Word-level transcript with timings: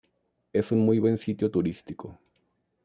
Es 0.51 0.71
un 0.71 0.79
muy 0.83 0.97
buen 0.97 1.15
sitio 1.19 1.51
turístico. 1.51 2.17